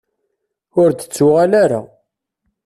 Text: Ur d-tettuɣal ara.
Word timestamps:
Ur 0.81 0.89
d-tettuɣal 0.91 1.53
ara. 1.63 1.81